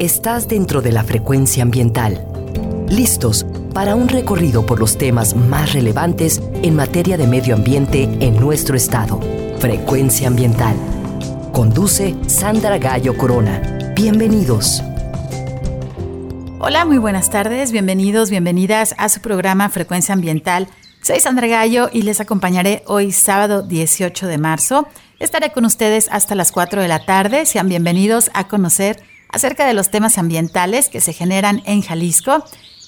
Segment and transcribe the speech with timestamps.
[0.00, 2.26] Estás dentro de la frecuencia ambiental.
[2.88, 8.34] Listos para un recorrido por los temas más relevantes en materia de medio ambiente en
[8.40, 9.20] nuestro estado.
[9.60, 10.74] Frecuencia ambiental.
[11.52, 13.92] Conduce Sandra Gallo Corona.
[13.94, 14.82] Bienvenidos.
[16.58, 17.70] Hola, muy buenas tardes.
[17.70, 20.66] Bienvenidos, bienvenidas a su programa Frecuencia Ambiental.
[21.02, 24.88] Soy Sandra Gallo y les acompañaré hoy sábado 18 de marzo.
[25.20, 27.46] Estaré con ustedes hasta las 4 de la tarde.
[27.46, 32.44] Sean bienvenidos a conocer acerca de los temas ambientales que se generan en Jalisco.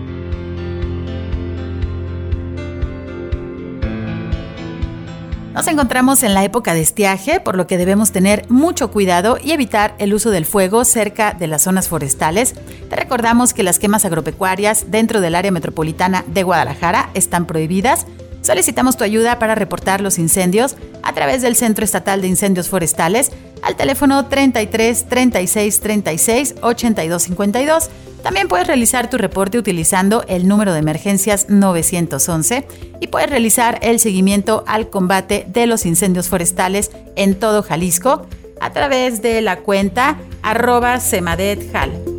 [5.53, 9.51] Nos encontramos en la época de estiaje, por lo que debemos tener mucho cuidado y
[9.51, 12.55] evitar el uso del fuego cerca de las zonas forestales.
[12.89, 18.05] Te recordamos que las quemas agropecuarias dentro del área metropolitana de Guadalajara están prohibidas.
[18.41, 23.31] Solicitamos tu ayuda para reportar los incendios a través del Centro Estatal de Incendios Forestales
[23.61, 27.89] al teléfono 33 36 36 82 52
[28.23, 32.67] también puedes realizar tu reporte utilizando el número de emergencias 911
[32.99, 38.27] y puedes realizar el seguimiento al combate de los incendios forestales en todo Jalisco
[38.59, 42.10] a través de la cuenta arroba semadethal.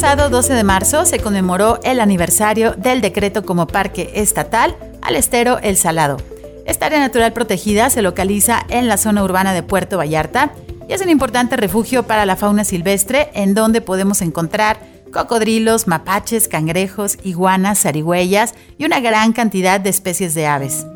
[0.00, 5.58] Pasado 12 de marzo se conmemoró el aniversario del decreto como parque estatal al estero
[5.58, 6.18] El Salado
[6.66, 10.52] esta área natural protegida se localiza en la zona urbana de Puerto Vallarta
[10.88, 14.78] y es un importante refugio para la fauna silvestre en donde podemos encontrar
[15.12, 20.86] cocodrilos, mapaches, cangrejos, iguanas, zarigüeyas y una gran cantidad de especies de aves.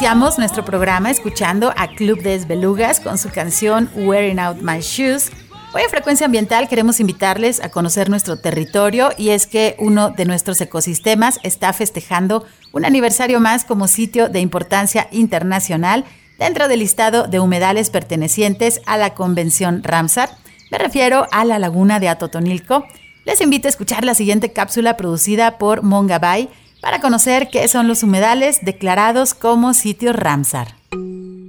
[0.00, 5.32] Iniciamos nuestro programa escuchando a Club de Esbelugas con su canción Wearing Out My Shoes.
[5.74, 10.24] Hoy en Frecuencia Ambiental queremos invitarles a conocer nuestro territorio y es que uno de
[10.24, 16.04] nuestros ecosistemas está festejando un aniversario más como sitio de importancia internacional
[16.38, 20.30] dentro del listado de humedales pertenecientes a la Convención Ramsar.
[20.70, 22.86] Me refiero a la laguna de Atotonilco.
[23.24, 26.50] Les invito a escuchar la siguiente cápsula producida por Mongabay
[26.80, 30.74] para conocer qué son los humedales declarados como sitio Ramsar.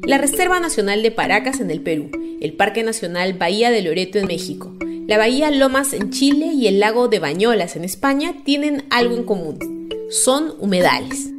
[0.03, 2.09] La Reserva Nacional de Paracas en el Perú,
[2.41, 4.73] el Parque Nacional Bahía de Loreto en México,
[5.07, 9.23] la Bahía Lomas en Chile y el lago de Bañolas en España tienen algo en
[9.23, 9.89] común.
[10.09, 11.29] Son humedales.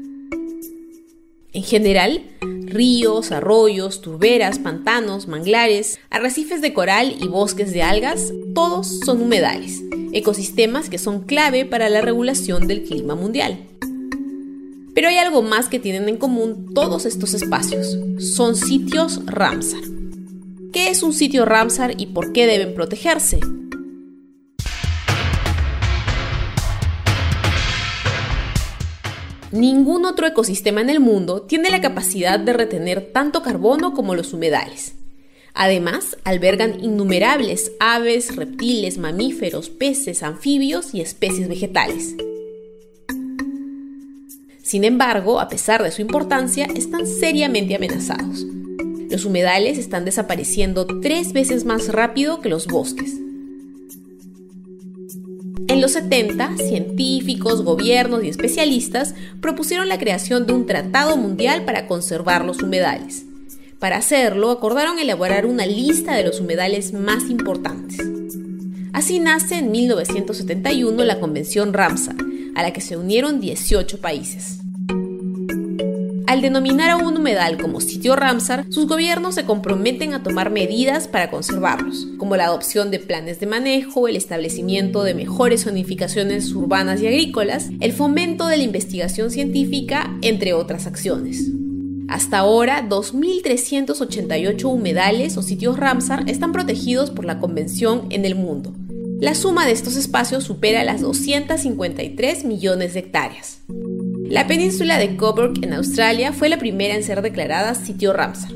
[1.52, 2.22] En general,
[2.66, 9.82] ríos, arroyos, turberas, pantanos, manglares, arrecifes de coral y bosques de algas, todos son humedales,
[10.12, 13.66] ecosistemas que son clave para la regulación del clima mundial.
[14.94, 17.98] Pero hay algo más que tienen en común todos estos espacios.
[18.18, 19.82] Son sitios Ramsar.
[20.72, 23.40] ¿Qué es un sitio Ramsar y por qué deben protegerse?
[29.52, 34.32] Ningún otro ecosistema en el mundo tiene la capacidad de retener tanto carbono como los
[34.32, 34.94] humedales.
[35.54, 42.14] Además, albergan innumerables aves, reptiles, mamíferos, peces, anfibios y especies vegetales.
[44.62, 48.46] Sin embargo, a pesar de su importancia, están seriamente amenazados.
[49.10, 53.16] Los humedales están desapareciendo tres veces más rápido que los bosques.
[55.70, 61.86] En los 70, científicos, gobiernos y especialistas propusieron la creación de un tratado mundial para
[61.86, 63.24] conservar los humedales.
[63.78, 68.04] Para hacerlo, acordaron elaborar una lista de los humedales más importantes.
[68.92, 72.16] Así nace en 1971 la Convención Ramsar,
[72.56, 74.59] a la que se unieron 18 países.
[76.30, 81.08] Al denominar a un humedal como sitio Ramsar, sus gobiernos se comprometen a tomar medidas
[81.08, 87.02] para conservarlos, como la adopción de planes de manejo, el establecimiento de mejores zonificaciones urbanas
[87.02, 91.50] y agrícolas, el fomento de la investigación científica, entre otras acciones.
[92.06, 98.72] Hasta ahora, 2.388 humedales o sitios Ramsar están protegidos por la Convención en el mundo.
[99.18, 103.62] La suma de estos espacios supera las 253 millones de hectáreas.
[104.30, 108.52] La península de Coburg en Australia fue la primera en ser declarada sitio Ramsar.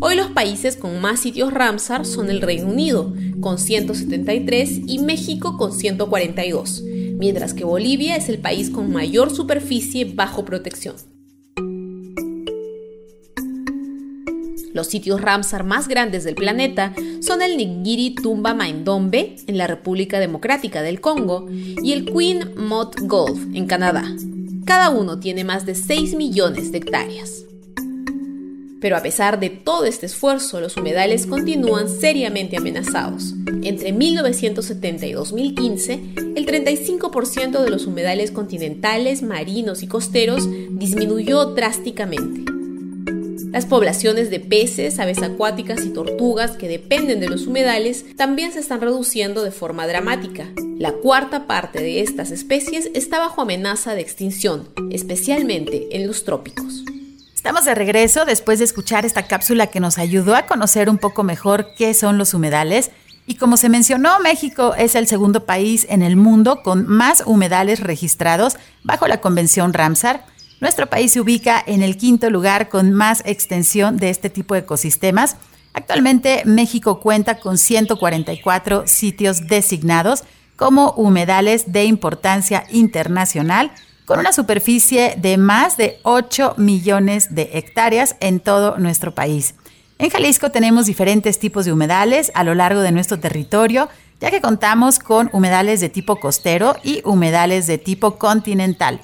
[0.00, 5.56] Hoy los países con más sitios Ramsar son el Reino Unido, con 173, y México
[5.56, 6.82] con 142,
[7.20, 10.96] mientras que Bolivia es el país con mayor superficie bajo protección.
[14.78, 20.20] Los sitios Ramsar más grandes del planeta son el Ningiri Tumba Maindombe en la República
[20.20, 24.04] Democrática del Congo y el Queen Mott Golf en Canadá.
[24.64, 27.42] Cada uno tiene más de 6 millones de hectáreas.
[28.80, 33.34] Pero a pesar de todo este esfuerzo, los humedales continúan seriamente amenazados.
[33.64, 35.92] Entre 1970 y 2015,
[36.36, 42.57] el 35% de los humedales continentales, marinos y costeros disminuyó drásticamente.
[43.52, 48.60] Las poblaciones de peces, aves acuáticas y tortugas que dependen de los humedales también se
[48.60, 50.46] están reduciendo de forma dramática.
[50.76, 56.84] La cuarta parte de estas especies está bajo amenaza de extinción, especialmente en los trópicos.
[57.34, 61.22] Estamos de regreso después de escuchar esta cápsula que nos ayudó a conocer un poco
[61.22, 62.90] mejor qué son los humedales.
[63.26, 67.80] Y como se mencionó, México es el segundo país en el mundo con más humedales
[67.80, 70.26] registrados bajo la Convención Ramsar.
[70.60, 74.60] Nuestro país se ubica en el quinto lugar con más extensión de este tipo de
[74.60, 75.36] ecosistemas.
[75.72, 80.24] Actualmente México cuenta con 144 sitios designados
[80.56, 83.70] como humedales de importancia internacional,
[84.04, 89.54] con una superficie de más de 8 millones de hectáreas en todo nuestro país.
[89.98, 93.88] En Jalisco tenemos diferentes tipos de humedales a lo largo de nuestro territorio,
[94.20, 99.00] ya que contamos con humedales de tipo costero y humedales de tipo continental.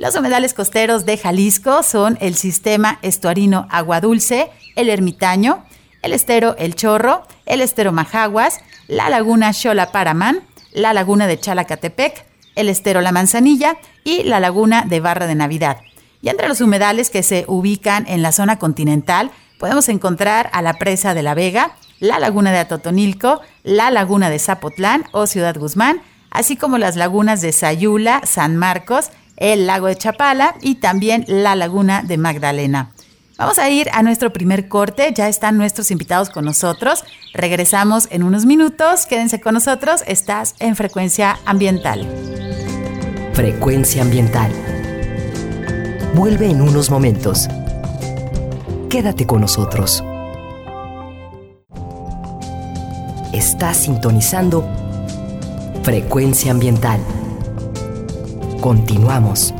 [0.00, 5.62] Los humedales costeros de Jalisco son el sistema estuarino Agua Dulce, el Ermitaño,
[6.00, 10.40] el estero El Chorro, el estero Majaguas, la laguna Xola Paramán,
[10.72, 15.76] la laguna de Chalacatepec, el estero La Manzanilla y la laguna de Barra de Navidad.
[16.22, 20.78] Y entre los humedales que se ubican en la zona continental podemos encontrar a la
[20.78, 26.00] presa de La Vega, la laguna de Atotonilco, la laguna de Zapotlán o Ciudad Guzmán,
[26.30, 29.10] así como las lagunas de Sayula, San Marcos,
[29.40, 32.92] el lago de Chapala y también la laguna de Magdalena.
[33.36, 37.04] Vamos a ir a nuestro primer corte, ya están nuestros invitados con nosotros.
[37.32, 42.06] Regresamos en unos minutos, quédense con nosotros, estás en frecuencia ambiental.
[43.32, 44.52] Frecuencia ambiental.
[46.14, 47.48] Vuelve en unos momentos.
[48.90, 50.04] Quédate con nosotros.
[53.32, 54.68] Estás sintonizando
[55.82, 57.00] Frecuencia ambiental.
[58.60, 59.54] Continuamos.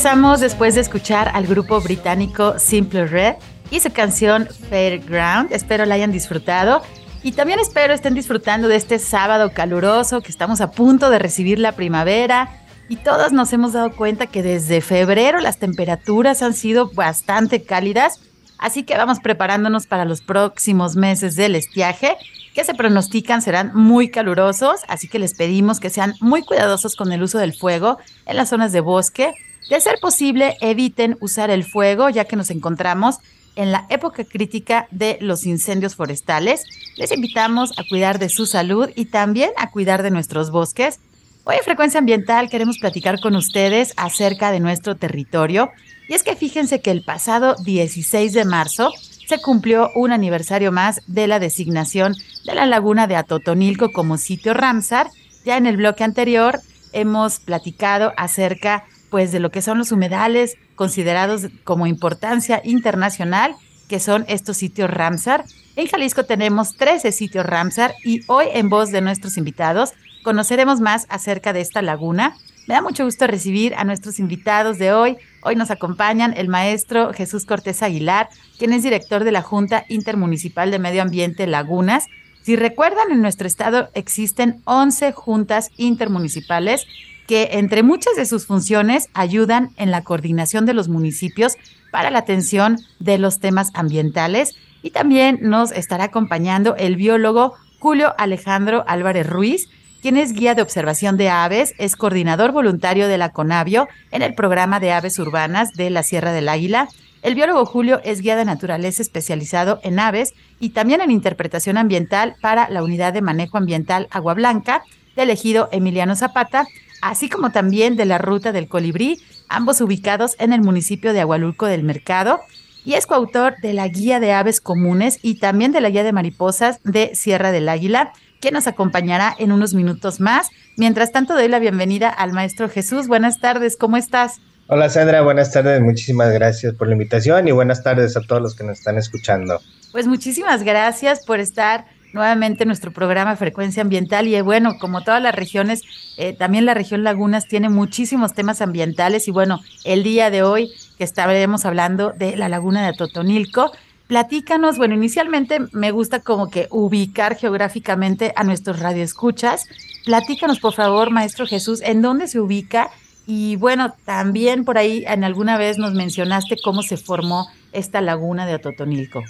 [0.00, 3.34] Regresamos después de escuchar al grupo británico Simple Red
[3.70, 5.52] y su canción Fairground.
[5.52, 6.80] Espero la hayan disfrutado.
[7.22, 11.58] Y también espero estén disfrutando de este sábado caluroso que estamos a punto de recibir
[11.58, 12.48] la primavera.
[12.88, 18.20] Y todos nos hemos dado cuenta que desde febrero las temperaturas han sido bastante cálidas,
[18.56, 22.16] así que vamos preparándonos para los próximos meses del estiaje
[22.54, 27.12] que se pronostican serán muy calurosos, así que les pedimos que sean muy cuidadosos con
[27.12, 29.34] el uso del fuego en las zonas de bosque
[29.68, 33.18] de ser posible, eviten usar el fuego ya que nos encontramos
[33.56, 36.64] en la época crítica de los incendios forestales.
[36.96, 41.00] Les invitamos a cuidar de su salud y también a cuidar de nuestros bosques.
[41.44, 45.70] Hoy en Frecuencia Ambiental queremos platicar con ustedes acerca de nuestro territorio.
[46.08, 48.92] Y es que fíjense que el pasado 16 de marzo
[49.26, 52.14] se cumplió un aniversario más de la designación
[52.44, 55.08] de la laguna de Atotonilco como sitio Ramsar.
[55.44, 56.60] Ya en el bloque anterior
[56.92, 63.56] hemos platicado acerca pues de lo que son los humedales considerados como importancia internacional,
[63.88, 65.44] que son estos sitios Ramsar.
[65.76, 71.06] En Jalisco tenemos 13 sitios Ramsar y hoy en voz de nuestros invitados conoceremos más
[71.08, 72.36] acerca de esta laguna.
[72.66, 75.16] Me da mucho gusto recibir a nuestros invitados de hoy.
[75.42, 80.70] Hoy nos acompañan el maestro Jesús Cortés Aguilar, quien es director de la Junta Intermunicipal
[80.70, 82.06] de Medio Ambiente Lagunas.
[82.42, 86.86] Si recuerdan, en nuestro estado existen 11 juntas intermunicipales
[87.30, 91.54] que entre muchas de sus funciones ayudan en la coordinación de los municipios
[91.92, 98.14] para la atención de los temas ambientales y también nos estará acompañando el biólogo Julio
[98.18, 99.68] Alejandro Álvarez Ruiz,
[100.02, 104.34] quien es guía de observación de aves, es coordinador voluntario de la CONAVIO en el
[104.34, 106.88] programa de aves urbanas de la Sierra del Águila.
[107.22, 112.34] El biólogo Julio es guía de naturaleza especializado en aves y también en interpretación ambiental
[112.40, 114.82] para la Unidad de Manejo Ambiental Agua Blanca
[115.14, 116.66] del ejido Emiliano Zapata,
[117.00, 121.66] así como también de la Ruta del Colibrí, ambos ubicados en el municipio de Agualulco
[121.66, 122.40] del Mercado
[122.84, 126.12] y es coautor de la Guía de Aves Comunes y también de la Guía de
[126.12, 130.48] Mariposas de Sierra del Águila que nos acompañará en unos minutos más.
[130.76, 133.06] Mientras tanto, doy la bienvenida al maestro Jesús.
[133.06, 134.40] Buenas tardes, ¿cómo estás?
[134.66, 138.54] Hola Sandra, buenas tardes, muchísimas gracias por la invitación y buenas tardes a todos los
[138.54, 139.60] que nos están escuchando.
[139.90, 145.22] Pues muchísimas gracias por estar nuevamente en nuestro programa Frecuencia Ambiental y bueno, como todas
[145.22, 145.82] las regiones,
[146.16, 150.70] eh, también la región Lagunas tiene muchísimos temas ambientales y bueno, el día de hoy
[150.98, 153.72] que estaremos hablando de la laguna de Atotonilco,
[154.10, 159.68] Platícanos, bueno, inicialmente me gusta como que ubicar geográficamente a nuestros radioescuchas.
[160.04, 162.90] Platícanos, por favor, maestro Jesús, en dónde se ubica
[163.24, 168.46] y bueno, también por ahí en alguna vez nos mencionaste cómo se formó esta laguna
[168.46, 169.22] de Ototonilco.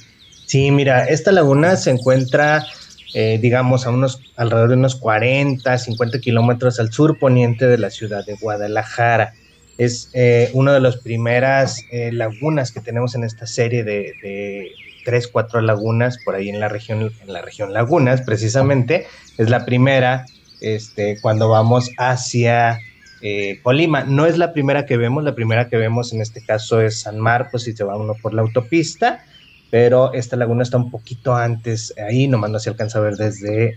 [0.50, 2.66] Sí, mira, esta laguna se encuentra,
[3.14, 7.88] eh, digamos, a unos alrededor de unos 40, 50 kilómetros al sur poniente de la
[7.88, 9.34] ciudad de Guadalajara
[9.78, 14.72] es eh, una de las primeras eh, lagunas que tenemos en esta serie de,
[15.04, 19.06] tres, cuatro lagunas por ahí en la región, en la región Lagunas, precisamente.
[19.38, 20.26] Es la primera
[20.60, 22.80] este, cuando vamos hacia
[23.22, 24.02] eh, Colima.
[24.02, 27.20] No es la primera que vemos, la primera que vemos en este caso es San
[27.20, 29.24] Marcos y se va uno por la autopista,
[29.70, 33.74] pero esta laguna está un poquito antes ahí, nomás no se alcanza a ver desde,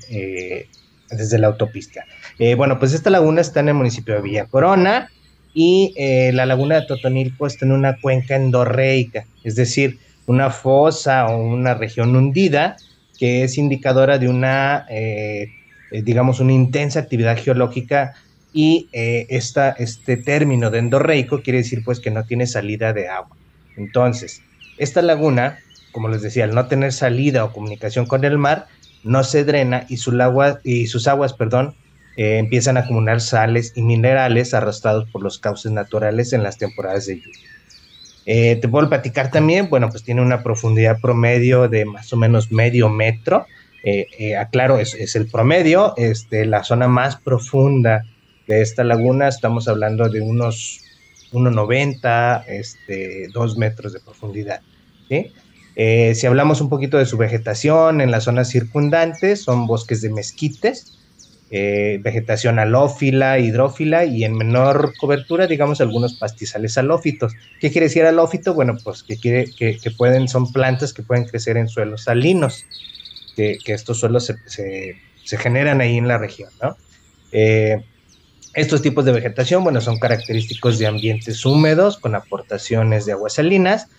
[1.09, 2.05] desde la autopista.
[2.57, 5.09] bueno, pues esta laguna está en el municipio de Villa Corona
[5.53, 11.27] y eh, la laguna de Totonilco está en una cuenca endorreica, es decir, una fosa
[11.27, 12.77] o una región hundida
[13.19, 15.51] que es indicadora de una, eh,
[15.91, 18.15] eh, digamos, una intensa actividad geológica
[18.55, 23.35] y este término de endorreico quiere decir pues que no tiene salida de agua.
[23.77, 24.41] Entonces,
[24.77, 25.57] esta laguna,
[25.93, 28.67] como les decía, al no tener salida o comunicación con el mar,
[29.03, 31.75] no se drena y, su agua, y sus aguas, perdón,
[32.17, 37.05] eh, empiezan a acumular sales y minerales arrastrados por los cauces naturales en las temporadas
[37.05, 37.49] de lluvia.
[38.25, 42.51] Eh, te puedo platicar también, bueno, pues tiene una profundidad promedio de más o menos
[42.51, 43.45] medio metro.
[43.85, 45.93] Eh, aclaro, es, el promedio.
[45.97, 48.05] Este, la zona más profunda
[48.47, 50.81] de esta laguna, estamos hablando de unos
[51.33, 54.61] 1,90, este, 2 metros de profundidad.
[55.75, 60.99] Si hablamos un poquito de su vegetación en las zonas circundantes, son bosques de mezquites,
[61.55, 67.33] eh, vegetación alófila, hidrófila y en menor cobertura, digamos, algunos pastizales alófitos.
[67.59, 68.55] ¿Qué quiere decir alófito?
[68.55, 72.65] Bueno, pues que, que, pueden, son plantas que pueden crecer en suelos salinos,
[73.35, 74.97] que, estos suelos se,
[75.37, 76.75] generan ahí en la región, ¿no?
[77.31, 77.83] Eh,
[78.55, 83.89] estos tipos de vegetación, bueno, son característicos de ambientes húmedos con aportaciones de aguas salinas,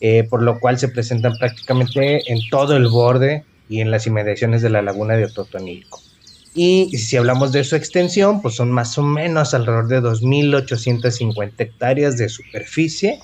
[0.00, 4.62] eh, por lo cual se presentan prácticamente en todo el borde y en las inmediaciones
[4.62, 6.00] de la laguna de Ototonilco.
[6.54, 12.16] Y si hablamos de su extensión, pues son más o menos alrededor de 2.850 hectáreas
[12.16, 13.18] de superficie,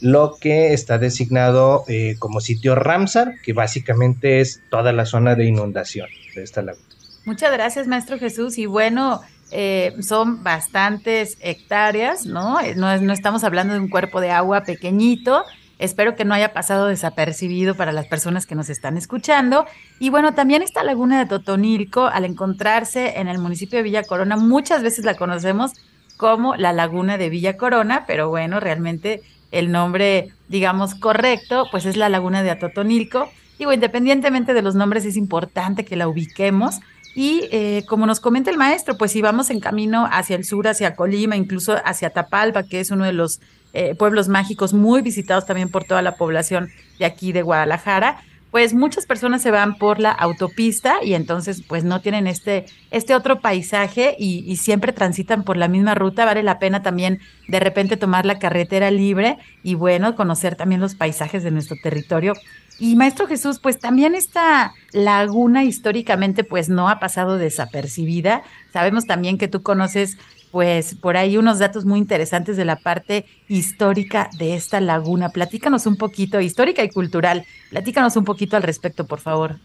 [0.00, 5.46] lo que está designado eh, como sitio Ramsar, que básicamente es toda la zona de
[5.46, 6.84] inundación de esta laguna.
[7.24, 8.56] Muchas gracias, maestro Jesús.
[8.56, 12.58] Y bueno, eh, son bastantes hectáreas, ¿no?
[12.76, 12.96] ¿no?
[13.00, 15.44] No estamos hablando de un cuerpo de agua pequeñito,
[15.78, 19.66] Espero que no haya pasado desapercibido para las personas que nos están escuchando.
[19.98, 24.36] Y bueno, también esta laguna de Totonilco, al encontrarse en el municipio de Villa Corona,
[24.36, 25.72] muchas veces la conocemos
[26.16, 31.96] como la laguna de Villa Corona, pero bueno, realmente el nombre, digamos, correcto, pues es
[31.96, 33.28] la laguna de Atotonilco.
[33.58, 36.80] Digo, independientemente de los nombres, es importante que la ubiquemos.
[37.14, 40.68] Y eh, como nos comenta el maestro, pues si vamos en camino hacia el sur,
[40.68, 43.40] hacia Colima, incluso hacia Tapalpa, que es uno de los
[43.76, 48.22] eh, pueblos mágicos muy visitados también por toda la población de aquí de Guadalajara
[48.56, 53.14] pues muchas personas se van por la autopista y entonces pues no tienen este, este
[53.14, 56.24] otro paisaje y, y, siempre transitan por la misma ruta.
[56.24, 60.94] Vale la pena también de repente tomar la carretera libre y bueno, conocer también los
[60.94, 62.32] paisajes de nuestro territorio.
[62.78, 68.42] Y Maestro Jesús, pues también esta laguna históricamente pues no ha pasado desapercibida.
[68.72, 70.18] Sabemos también que tú conoces
[70.50, 75.30] pues por ahí unos datos muy interesantes de la parte histórica de esta laguna.
[75.30, 79.56] Platícanos un poquito, histórica y cultural, platícanos un poquito al respecto, por favor.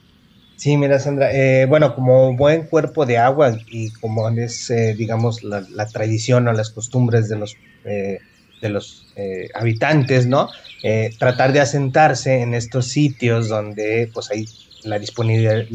[0.58, 5.43] Sí, mira, Sandra, eh, bueno, como buen cuerpo de agua y como es, eh, digamos,
[5.43, 8.19] la, tradición o las costumbres de los, eh,
[8.62, 9.08] de los
[9.56, 10.50] habitantes, ¿no?
[11.20, 14.48] Tratar de asentarse en estos sitios donde, pues, hay
[14.84, 15.65] la disponibilidad,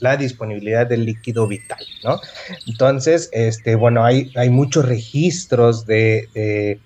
[0.00, 2.20] la disponibilidad del líquido vital, ¿no?
[2.66, 6.78] Entonces, este, bueno, hay, hay muchos registros de, de,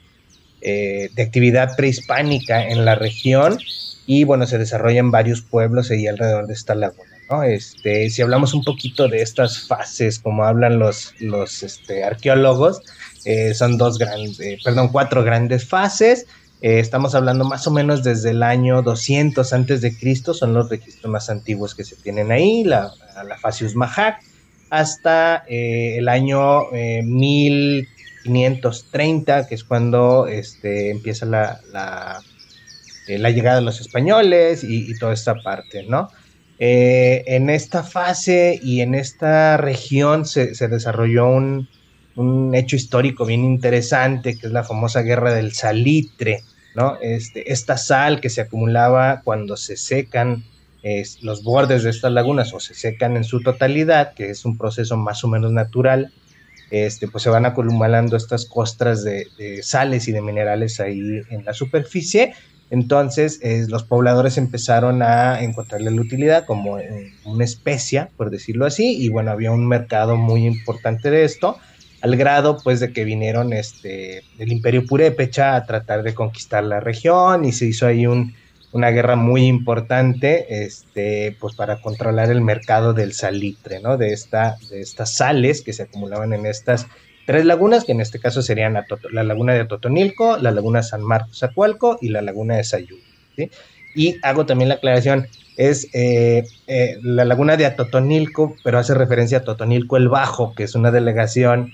[0.63, 3.59] eh, actividad prehispánica en la región
[4.07, 7.43] y, bueno, se desarrollan varios pueblos ahí alrededor de esta laguna, ¿no?
[7.43, 12.81] Este, si hablamos un poquito de estas fases, como hablan los, los este, arqueólogos,
[13.25, 16.27] eh, son dos grandes, eh, perdón, cuatro grandes fases,
[16.63, 20.71] eh, estamos hablando más o menos desde el año 200 antes de Cristo, son los
[20.71, 22.91] registros más antiguos que se tienen ahí, la,
[23.27, 23.75] la Facius
[24.71, 32.23] hasta eh, el año 1530, eh, que es cuando este, empieza la, la,
[33.07, 36.09] llegada de los españoles y, toda esta parte, ¿no?
[36.59, 41.69] en esta fase y en esta región se desarrolló un,
[42.17, 46.43] un hecho histórico bien interesante, que es la famosa guerra del salitre,
[46.75, 46.99] ¿no?
[47.01, 50.45] Este, esta sal que se acumulaba cuando se secan
[51.23, 54.97] los bordes de estas lagunas o se secan en su totalidad, que es un proceso
[54.97, 56.13] más o menos natural,
[56.71, 59.27] este, pues se van acumulando estas costras de,
[59.63, 62.35] sales y de minerales ahí en la superficie.
[62.71, 66.79] Entonces los pobladores empezaron a encontrarle la utilidad como
[67.25, 71.59] una especia, por decirlo así, y bueno, había un mercado muy importante de esto
[72.07, 76.79] al grado pues de que vinieron este, del imperio purépecha a tratar de conquistar la
[76.79, 78.33] región y se hizo ahí un,
[78.71, 83.97] una guerra muy importante este, pues para controlar el mercado del salitre, ¿no?
[83.97, 86.87] De, esta, de estas sales que se acumulaban en estas
[87.27, 91.43] tres lagunas, que en este caso serían la, laguna de Totonilco, la laguna San Marcos
[91.43, 92.99] Acualco y la laguna de Sayú.
[93.97, 99.39] Y hago también la aclaración, es eh, eh, la laguna de Atotonilco, pero hace referencia
[99.39, 101.73] a Totonilco el Bajo, que es una delegación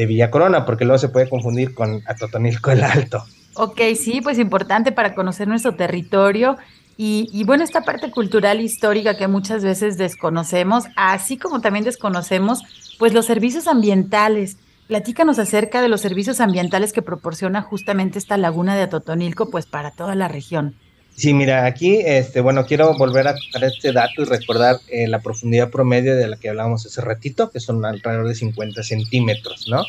[0.00, 3.22] de Villa Corona, porque luego se puede confundir con Atotonilco el Alto.
[3.54, 6.56] Ok, sí, pues importante para conocer nuestro territorio
[6.96, 12.62] y, y, bueno, esta parte cultural histórica que muchas veces desconocemos, así como también desconocemos,
[12.98, 14.56] pues los servicios ambientales.
[14.86, 19.90] Platícanos acerca de los servicios ambientales que proporciona justamente esta laguna de Atotonilco, pues para
[19.90, 20.76] toda la región.
[21.20, 25.18] Sí, mira, aquí, este, bueno, quiero volver a tocar este dato y recordar eh, la
[25.18, 29.84] profundidad promedio de la que hablábamos hace ratito, que son alrededor de 50 centímetros, ¿no?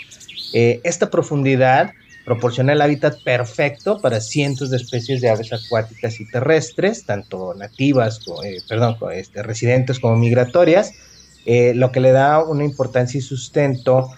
[0.54, 1.92] Eh, esta profundidad
[2.26, 8.20] proporciona el hábitat perfecto para cientos de especies de aves acuáticas y terrestres, tanto nativas,
[8.44, 10.92] eh, perdón, este, residentes como migratorias,
[11.46, 14.10] lo que le da una importancia y sustento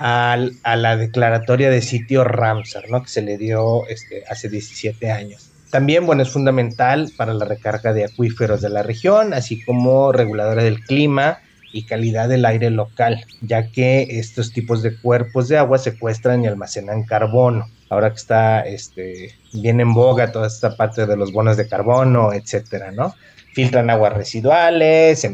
[0.00, 3.04] al, a la declaratoria de sitio Ramsar, ¿no?
[3.04, 5.45] Que se le dio este, hace 17 años.
[5.70, 10.62] También, bueno, es fundamental para la recarga de acuíferos de la región, así como reguladora
[10.62, 11.38] del clima
[11.72, 16.46] y calidad del aire local, ya que estos tipos de cuerpos de agua secuestran y
[16.46, 17.68] almacenan carbono.
[17.90, 22.32] Ahora que está este, bien en boga toda esta parte de los bonos de carbono,
[22.32, 23.14] etcétera, ¿no?
[23.52, 25.28] Filtran aguas residuales.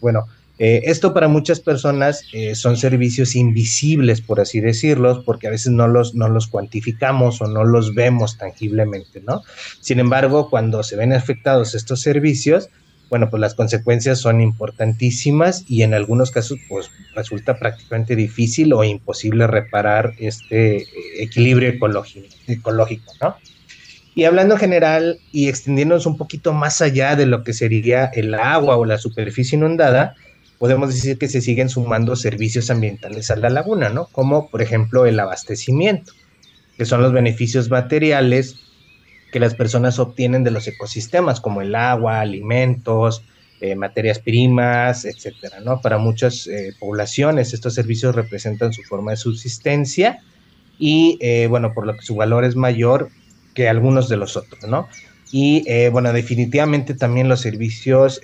[0.00, 0.26] Bueno,
[0.58, 5.72] eh, esto para muchas personas eh, son servicios invisibles, por así decirlos, porque a veces
[5.72, 9.42] no los, no los cuantificamos o no los vemos tangiblemente, ¿no?
[9.80, 12.70] Sin embargo, cuando se ven afectados estos servicios,
[13.08, 18.84] bueno, pues las consecuencias son importantísimas y en algunos casos, pues resulta prácticamente difícil o
[18.84, 20.86] imposible reparar este eh,
[21.18, 23.36] equilibrio ecológico, ¿no?
[24.14, 28.34] Y hablando en general y extendiéndonos un poquito más allá de lo que sería el
[28.34, 30.16] agua o la superficie inundada,
[30.58, 34.06] podemos decir que se siguen sumando servicios ambientales a la laguna, ¿no?
[34.06, 36.12] Como por ejemplo el abastecimiento,
[36.76, 38.56] que son los beneficios materiales
[39.32, 43.22] que las personas obtienen de los ecosistemas, como el agua, alimentos,
[43.60, 45.80] eh, materias primas, etcétera, ¿no?
[45.80, 50.22] Para muchas eh, poblaciones estos servicios representan su forma de subsistencia
[50.78, 53.10] y, eh, bueno, por lo que su valor es mayor
[53.54, 54.88] que algunos de los otros, ¿no?
[55.30, 58.18] Y, bueno, definitivamente también los servicios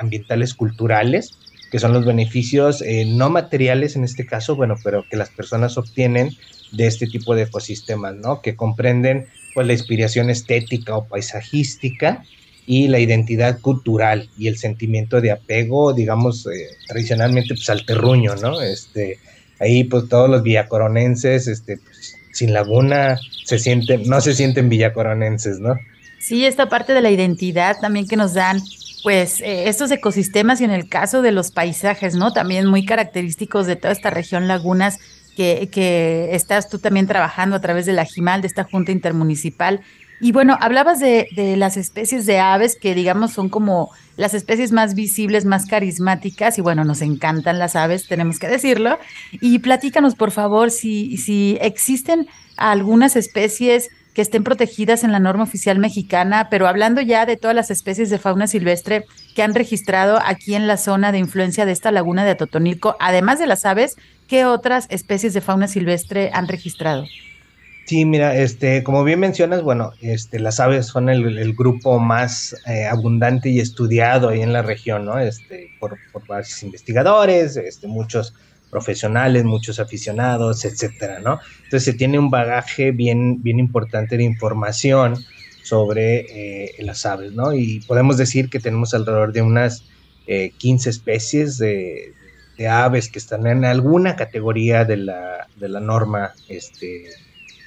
[0.00, 1.36] ambientales culturales,
[1.70, 5.76] que son los beneficios eh, no materiales en este caso, bueno, pero que las personas
[5.78, 6.30] obtienen
[6.72, 8.42] de este tipo de ecosistemas, ¿no?
[8.42, 12.24] Que comprenden pues la inspiración estética o paisajística
[12.66, 18.34] y la identidad cultural y el sentimiento de apego, digamos, eh, tradicionalmente pues al terruño,
[18.36, 18.60] ¿no?
[18.60, 19.18] Este,
[19.60, 25.58] ahí pues todos los villacoronenses, este, pues, sin laguna se sienten, no se sienten villacoronenses,
[25.60, 25.76] ¿no?
[26.18, 28.60] Sí, esta parte de la identidad también que nos dan,
[29.02, 32.32] pues, eh, estos ecosistemas y en el caso de los paisajes, ¿no?
[32.32, 34.98] También muy característicos de toda esta región lagunas
[35.36, 39.82] que, que estás tú también trabajando a través de la JIMAL, de esta Junta Intermunicipal.
[40.20, 44.72] Y bueno, hablabas de, de, las especies de aves que digamos son como las especies
[44.72, 48.98] más visibles, más carismáticas y bueno, nos encantan las aves, tenemos que decirlo.
[49.32, 55.42] Y platícanos por favor si, si existen algunas especies que estén protegidas en la norma
[55.42, 60.18] oficial mexicana, pero hablando ya de todas las especies de fauna silvestre que han registrado
[60.24, 63.96] aquí en la zona de influencia de esta laguna de Atotonilco, además de las aves,
[64.26, 67.04] ¿qué otras especies de fauna silvestre han registrado?
[67.84, 72.86] Sí, mira, este, como bien mencionas, bueno, este, las aves son el, grupo más eh,
[72.86, 75.18] abundante y estudiado ahí en la región, ¿no?
[75.18, 78.32] Este, por, por varios investigadores, este, muchos
[78.70, 81.40] profesionales, muchos aficionados, etcétera, ¿no?
[81.64, 85.16] Entonces se tiene un bagaje bien, bien importante de información
[85.62, 86.26] sobre
[86.66, 87.52] eh, las aves, ¿no?
[87.52, 89.84] Y podemos decir que tenemos alrededor de unas
[90.26, 92.14] 15 eh, especies de,
[92.68, 97.10] aves que están en alguna categoría de la, de la norma, este,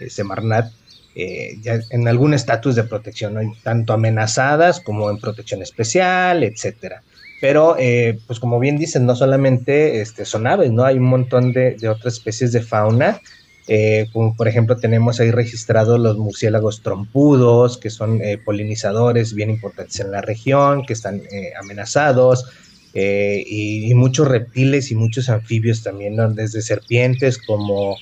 [0.08, 0.72] Semarnat,
[1.16, 1.60] eh,
[1.90, 7.04] en algún estatus de protección, tanto amenazadas como en protección especial, etcétera.
[7.42, 10.84] Pero, eh, pues como bien dicen, no solamente este, son aves, ¿no?
[10.84, 13.22] Hay un montón de, otras especies de fauna,
[13.68, 20.12] eh, por ejemplo tenemos ahí registrados los murciélagos trompudos, que son polinizadores bien importantes en
[20.12, 21.22] la región, que están
[21.62, 22.46] amenazados,
[22.96, 27.96] y, muchos reptiles y muchos anfibios también, desde serpientes como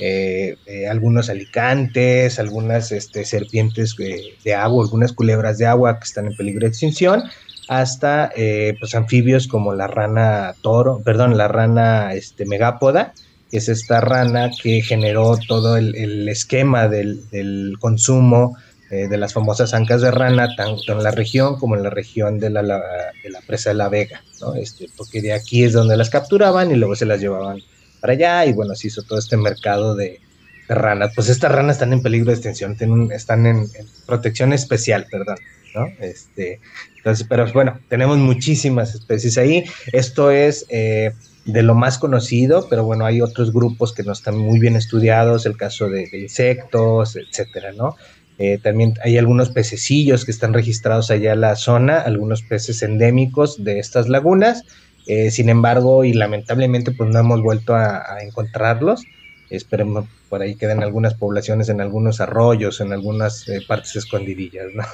[0.00, 6.26] eh, eh, algunos alicantes, algunas este, serpientes de, agua, algunas culebras de agua que están
[6.26, 7.22] en peligro de extinción,
[7.68, 13.14] hasta eh, pues anfibios como la rana toro, perdón, la rana este, megápoda,
[13.50, 18.56] que es esta rana que generó todo el, esquema del, consumo
[18.90, 22.50] de las famosas ancas de rana, tanto en la región como en la región de
[22.50, 24.54] la, de la presa de la Vega, ¿no?
[24.54, 27.58] este, porque de aquí es donde las capturaban y luego se las llevaban
[28.00, 30.20] para allá y bueno, se hizo todo este mercado de,
[30.68, 31.12] ranas.
[31.14, 32.76] Pues estas ranas están en peligro de extinción,
[33.12, 33.68] están en,
[34.06, 35.36] protección especial, perdón,
[35.74, 35.86] ¿no?
[36.00, 36.60] Este,
[37.04, 39.64] entonces, pero bueno, tenemos muchísimas especies ahí.
[39.92, 41.12] Esto es eh,
[41.44, 45.44] de lo más conocido, pero bueno, hay otros grupos que no están muy bien estudiados,
[45.44, 47.94] el caso de, insectos, etcétera, ¿no?
[48.38, 53.62] Eh, también hay algunos pececillos que están registrados allá en la zona, algunos peces endémicos
[53.62, 54.64] de estas lagunas,
[55.06, 59.04] eh, sin embargo, y lamentablemente, pues no hemos vuelto a, encontrarlos.
[59.50, 64.84] Esperemos por ahí queden algunas poblaciones en algunos arroyos, en algunas eh, partes escondidillas, ¿no?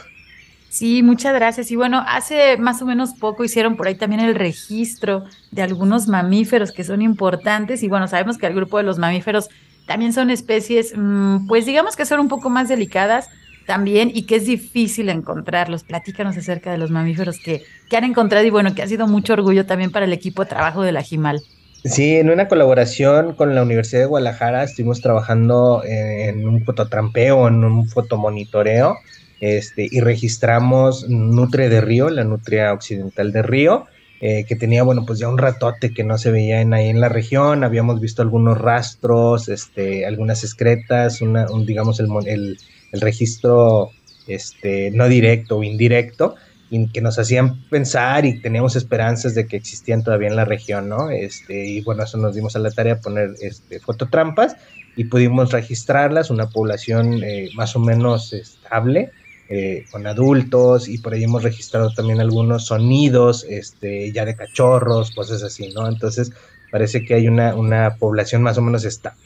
[0.70, 1.72] Sí, muchas gracias.
[1.72, 6.06] Y bueno, hace más o menos poco hicieron por ahí también el registro de algunos
[6.06, 7.82] mamíferos que son importantes.
[7.82, 9.48] Y bueno, sabemos que el grupo de los mamíferos
[9.86, 13.28] también son especies, mm, pues digamos que son un poco más delicadas,
[13.66, 15.82] también y que es difícil encontrarlos.
[15.82, 19.32] Platícanos acerca de los mamíferos que, que han encontrado y bueno, que ha sido mucho
[19.32, 21.40] orgullo también para el equipo de trabajo de la JIMAL.
[21.84, 27.64] Sí, en una colaboración con la Universidad de Guadalajara estuvimos trabajando en un fototrampeo, en
[27.64, 28.98] un fotomonitoreo,
[29.40, 33.86] este, y registramos nutria de río, la nutria occidental de río,
[34.20, 37.00] eh, que tenía, bueno, pues ya un ratote que no se veía en, ahí en
[37.00, 42.58] la región, habíamos visto algunos rastros, este, algunas excretas, una, un, digamos, el, el,
[42.92, 43.90] el registro
[44.26, 46.34] este, no directo o indirecto,
[46.70, 50.88] y que nos hacían pensar y teníamos esperanzas de que existían todavía en la región,
[50.88, 51.10] ¿no?
[51.10, 54.56] Este, y bueno, eso nos dimos a la tarea de poner este, fototrampas
[54.96, 59.10] y pudimos registrarlas, una población eh, más o menos estable,
[59.52, 65.10] eh, con adultos, y por ahí hemos registrado también algunos sonidos este, ya de cachorros,
[65.10, 65.88] cosas así, ¿no?
[65.88, 66.30] Entonces
[66.70, 69.20] parece que hay una, una población más o menos estable.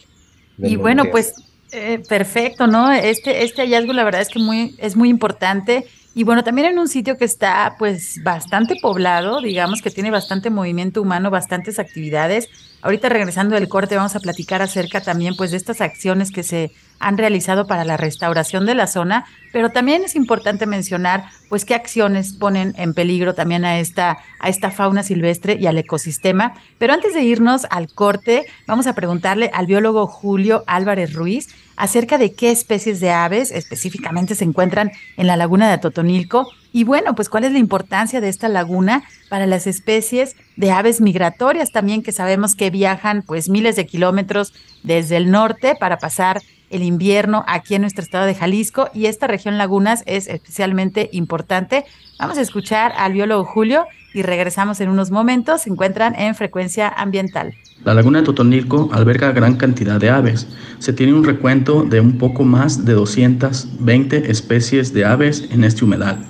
[0.56, 1.34] Y bueno, pues
[1.72, 2.90] eh, perfecto, ¿no?
[2.90, 5.84] Este, este hallazgo la verdad es que muy, es muy importante.
[6.16, 10.48] Y bueno, también en un sitio que está pues bastante poblado, digamos que tiene bastante
[10.48, 12.48] movimiento humano, bastantes actividades.
[12.82, 16.70] Ahorita regresando del corte vamos a platicar acerca también pues de estas acciones que se
[17.00, 21.74] han realizado para la restauración de la zona, pero también es importante mencionar pues qué
[21.74, 26.54] acciones ponen en peligro también a esta a esta fauna silvestre y al ecosistema.
[26.78, 31.48] Pero antes de irnos al corte, vamos a preguntarle al biólogo Julio Álvarez Ruiz
[31.84, 36.84] acerca de qué especies de aves específicamente se encuentran en la laguna de Totonilco y
[36.84, 41.72] bueno, pues cuál es la importancia de esta laguna para las especies de aves migratorias
[41.72, 46.82] también que sabemos que viajan pues miles de kilómetros desde el norte para pasar el
[46.82, 51.84] invierno aquí en nuestro estado de Jalisco y esta región Lagunas es especialmente importante.
[52.18, 55.62] Vamos a escuchar al biólogo Julio y regresamos en unos momentos.
[55.62, 57.54] Se encuentran en frecuencia ambiental.
[57.84, 60.46] La laguna de Totonilco alberga gran cantidad de aves.
[60.78, 65.84] Se tiene un recuento de un poco más de 220 especies de aves en este
[65.84, 66.24] humedal,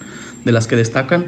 [0.44, 1.26] de las que destacan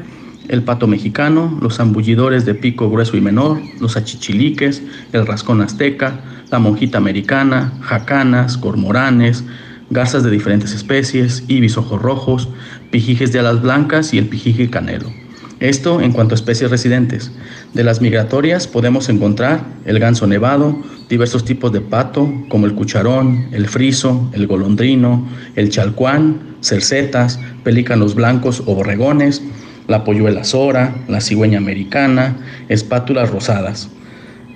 [0.48, 6.20] el pato mexicano, los zambullidores de pico grueso y menor, los achichiliques, el rascón azteca,
[6.50, 9.44] la monjita americana, jacanas, cormoranes,
[9.90, 12.48] garzas de diferentes especies, ibis ojos rojos,
[12.90, 15.25] pijijes de alas blancas y el pijije canelo.
[15.60, 17.30] Esto en cuanto a especies residentes.
[17.72, 20.76] De las migratorias podemos encontrar el ganso nevado,
[21.08, 28.14] diversos tipos de pato como el cucharón, el friso, el golondrino, el chalcuán, cercetas, pelícanos
[28.14, 29.42] blancos o borregones,
[29.88, 32.36] la polluela sora, la cigüeña americana,
[32.68, 33.88] espátulas rosadas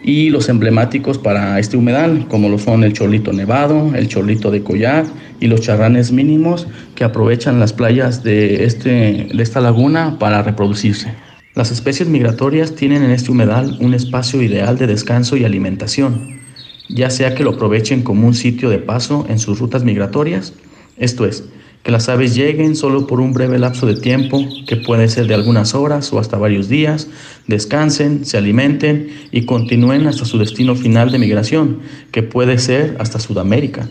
[0.03, 4.63] y los emblemáticos para este humedal, como lo son el chorlito nevado, el chorlito de
[4.63, 5.05] collar
[5.41, 11.13] y los charranes mínimos que aprovechan las playas de, este, de esta laguna para reproducirse.
[11.55, 16.41] Las especies migratorias tienen en este humedal un espacio ideal de descanso y alimentación,
[16.89, 20.55] ya sea que lo aprovechen como un sitio de paso en sus rutas migratorias,
[20.97, 21.45] esto es,
[21.83, 25.35] que las aves lleguen solo por un breve lapso de tiempo, que puede ser de
[25.35, 27.09] algunas horas o hasta varios días,
[27.47, 31.81] descansen, se alimenten y continúen hasta su destino final de migración,
[32.13, 33.89] que puede ser hasta Sudamérica,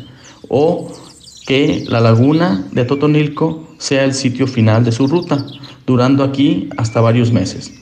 [0.47, 0.93] o
[1.47, 5.45] que la laguna de Totonilco sea el sitio final de su ruta,
[5.87, 7.73] durando aquí hasta varios meses.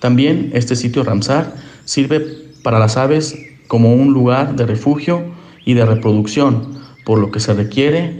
[0.00, 2.20] También este sitio Ramsar sirve
[2.62, 3.36] para las aves
[3.68, 5.22] como un lugar de refugio
[5.66, 8.19] y de reproducción, por lo que se requiere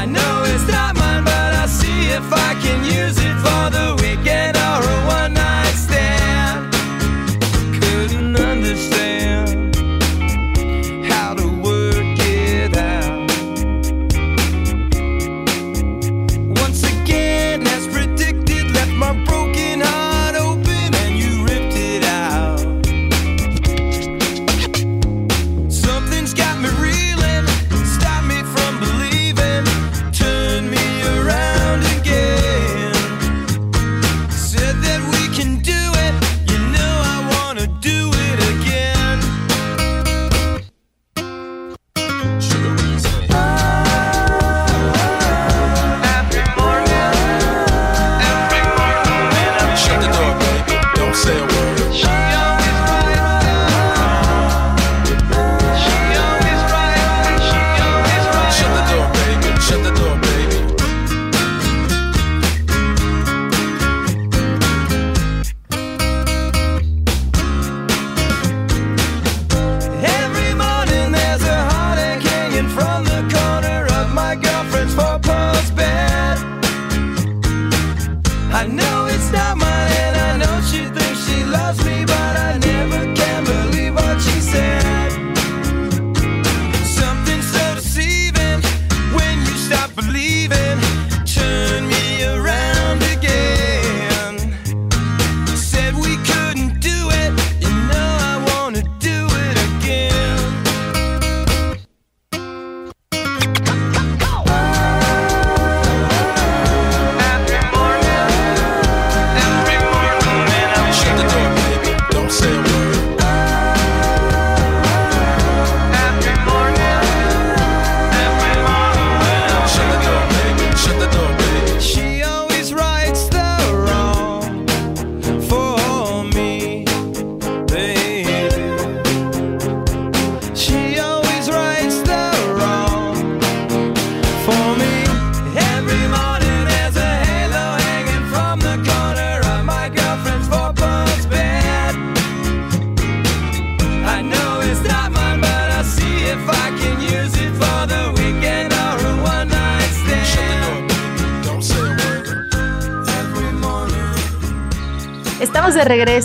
[0.00, 2.97] I know it's not mine, but I'll see if I can use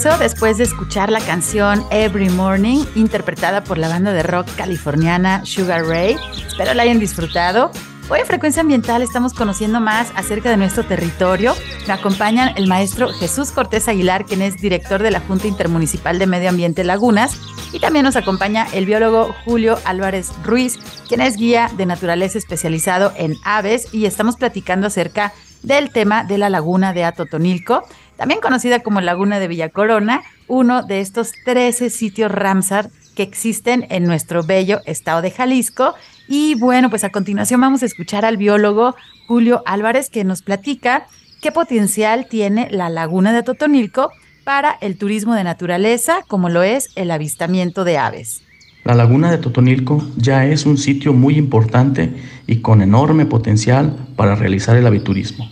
[0.04, 5.86] después de escuchar la canción Every Morning, interpretada por la banda de rock californiana Sugar
[5.86, 6.18] Ray.
[6.46, 7.72] Espero la hayan disfrutado.
[8.10, 11.56] Hoy en Frecuencia Ambiental estamos conociendo más acerca de nuestro territorio.
[11.88, 16.28] Me acompañan el maestro Jesús Cortés Aguilar, quien es director de la Junta Intermunicipal de
[16.28, 17.40] Medio Ambiente Lagunas,
[17.72, 23.14] y también nos acompaña el biólogo Julio Álvarez Ruiz, quien es guía de naturaleza especializado
[23.16, 25.32] en aves, y estamos platicando acerca
[25.62, 27.84] del tema de la laguna de Atotonilco
[28.18, 33.86] también conocida como Laguna de Villa Corona, uno de estos 13 sitios Ramsar que existen
[33.90, 35.94] en nuestro bello estado de Jalisco.
[36.28, 38.96] Y bueno, pues a continuación vamos a escuchar al biólogo
[39.28, 41.08] Julio Álvarez que nos platica
[41.42, 44.12] qué potencial tiene la laguna de Totonilco
[44.44, 48.44] para el turismo de naturaleza, como lo es el avistamiento de aves.
[48.84, 52.14] La laguna de Totonilco ya es un sitio muy importante
[52.48, 55.50] y con enorme potencial para realizar el aviturismo,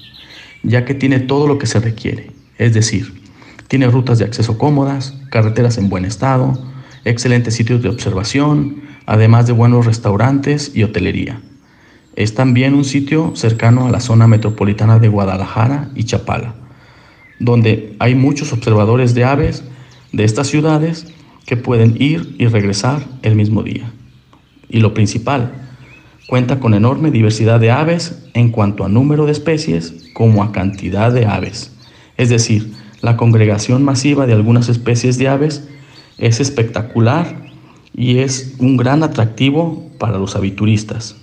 [0.63, 3.19] ya que tiene todo lo que se requiere es decir,
[3.67, 6.63] tiene rutas de acceso cómodas, carreteras en buen estado,
[7.05, 11.41] excelentes sitios de observación, además de buenos restaurantes y hotelería.
[12.15, 16.53] Es también un sitio cercano a la zona metropolitana de Guadalajara y Chapala,
[17.39, 19.63] donde hay muchos observadores de aves
[20.11, 21.07] de estas ciudades
[21.47, 23.91] que pueden ir y regresar el mismo día.
[24.69, 25.51] Y lo principal,
[26.27, 31.11] cuenta con enorme diversidad de aves en cuanto a número de especies como a cantidad
[31.11, 31.71] de aves
[32.21, 35.67] es decir, la congregación masiva de algunas especies de aves
[36.19, 37.49] es espectacular
[37.95, 41.15] y es un gran atractivo para los avituristas.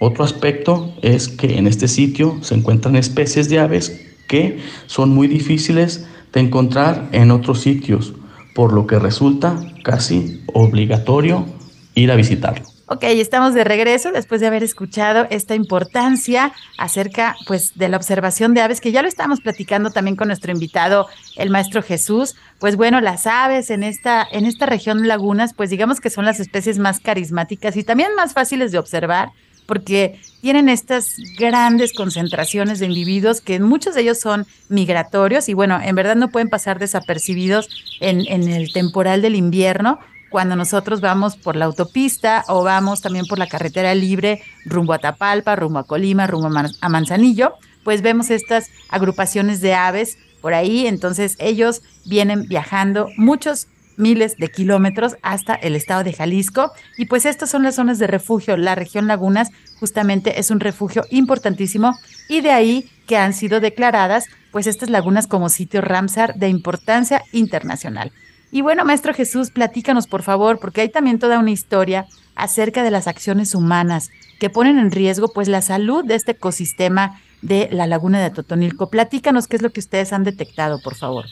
[0.00, 5.28] Otro aspecto es que en este sitio se encuentran especies de aves que son muy
[5.28, 8.12] difíciles de encontrar en otros sitios,
[8.52, 11.46] por lo que resulta casi obligatorio
[11.94, 12.75] ir a visitarlo.
[12.88, 18.54] Ok, estamos de regreso después de haber escuchado esta importancia acerca pues de la observación
[18.54, 22.36] de aves, que ya lo estamos platicando también con nuestro invitado, el maestro Jesús.
[22.60, 26.38] Pues bueno, las aves en esta, en esta región lagunas, pues digamos que son las
[26.38, 29.30] especies más carismáticas y también más fáciles de observar,
[29.66, 35.80] porque tienen estas grandes concentraciones de individuos que muchos de ellos son migratorios y bueno,
[35.82, 37.68] en verdad no pueden pasar desapercibidos
[37.98, 39.98] en, en el temporal del invierno
[40.30, 44.98] cuando nosotros vamos por la autopista o vamos también por la carretera libre rumbo a
[44.98, 46.48] Tapalpa, rumbo a Colima, rumbo
[46.80, 47.54] a Manzanillo,
[47.84, 54.48] pues vemos estas agrupaciones de aves por ahí, entonces ellos vienen viajando muchos miles de
[54.48, 58.56] kilómetros hasta el estado de Jalisco y pues estas son las zonas de refugio.
[58.56, 59.50] La región Lagunas
[59.80, 61.98] justamente es un refugio importantísimo
[62.28, 67.22] y de ahí que han sido declaradas pues estas lagunas como sitio Ramsar de importancia
[67.32, 68.12] internacional.
[68.56, 72.90] Y bueno, Maestro Jesús, platícanos por favor, porque hay también toda una historia acerca de
[72.90, 74.08] las acciones humanas
[74.40, 78.88] que ponen en riesgo pues la salud de este ecosistema de la laguna de Totonilco.
[78.88, 81.26] Platícanos qué es lo que ustedes han detectado, por favor.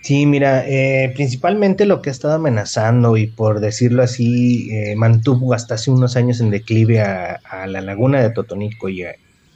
[0.00, 5.52] Sí, mira, eh, principalmente lo que ha estado amenazando y por decirlo así, eh, mantuvo
[5.52, 9.04] hasta hace unos años en declive a, la laguna de Totonilco y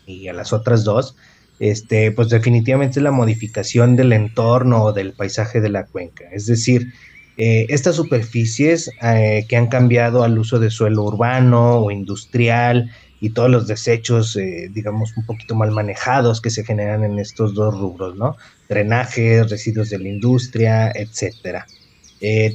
[0.04, 1.16] y a las otras dos,
[1.62, 6.24] este, pues definitivamente es la modificación del entorno o del paisaje de la cuenca.
[6.32, 6.92] Es decir,
[7.36, 12.90] eh, estas superficies eh, que han cambiado al uso de suelo urbano o industrial
[13.20, 17.54] y todos los desechos, eh, digamos, un poquito mal manejados que se generan en estos
[17.54, 18.36] dos rubros, ¿no?
[18.68, 21.64] Drenaje, residuos de la industria, etcétera.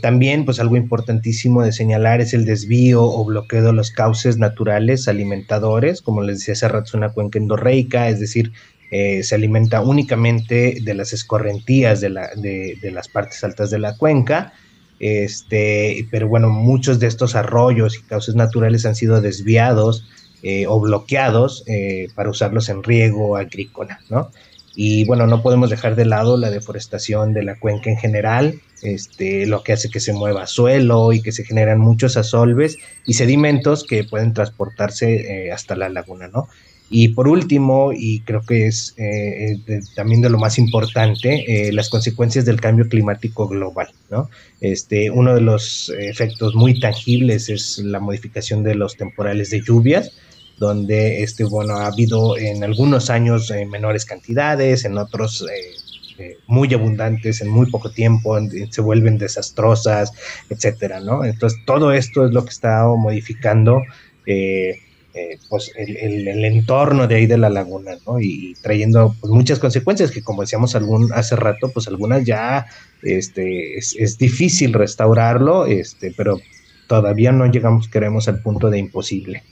[0.02, 5.10] también, pues algo importantísimo de señalar es el desvío o bloqueo de los cauces naturales
[5.10, 8.54] alimentadores, como les decía hace rato, es una cuenca endorreica, es decir,
[8.90, 14.54] eh, se alimenta únicamente de las escorrentías de, las partes altas de la cuenca.
[15.00, 20.08] Este, pero bueno, muchos de estos arroyos y cauces naturales han sido desviados
[20.42, 24.32] eh, o bloqueados eh, para usarlos en riego agrícola, ¿no?
[24.76, 29.48] Y bueno, no podemos dejar de lado la deforestación de la cuenca en general, este,
[29.48, 33.84] lo que hace que se mueva suelo y que se generan muchos asolves y sedimentos
[33.84, 36.48] que pueden transportarse hasta la laguna, ¿no?
[36.90, 39.60] Y por último, y creo que es eh,
[39.96, 43.90] también de lo más importante, eh, las consecuencias del cambio climático global.
[44.10, 44.30] ¿no?
[44.62, 50.14] Este, uno de los efectos muy tangibles es la modificación de los temporales de lluvias,
[50.60, 55.46] donde este, bueno, ha habido en algunos años eh, menores cantidades, en otros
[56.48, 58.40] muy abundantes en muy poco tiempo,
[58.72, 60.12] se vuelven desastrosas,
[60.50, 61.24] etcétera, ¿no?
[61.24, 63.84] Entonces, todo esto es lo que está modificando
[64.26, 64.80] eh,
[65.50, 68.20] pues el, entorno de ahí de la laguna, ¿no?
[68.20, 72.66] Y, trayendo pues, muchas consecuencias que como decíamos algún, hace rato, pues algunas ya
[73.04, 76.40] este, es, difícil restaurarlo, este, pero
[76.88, 79.44] todavía no llegamos, queremos al punto de imposible.